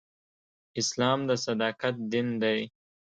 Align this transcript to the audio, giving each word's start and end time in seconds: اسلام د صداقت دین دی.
اسلام 0.81 1.19
د 1.29 1.31
صداقت 1.45 1.95
دین 2.11 2.27
دی. 2.41 2.59